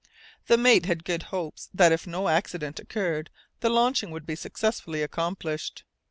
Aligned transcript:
The 0.47 0.57
mate 0.57 0.87
had 0.87 1.03
good 1.03 1.21
hopes 1.29 1.69
that 1.75 1.91
if 1.91 2.07
no 2.07 2.27
accident 2.27 2.79
occurred 2.79 3.29
the 3.59 3.69
launching 3.69 4.09
would 4.09 4.25
be 4.25 4.35
successfully 4.35 5.03
accomplished. 5.03 5.83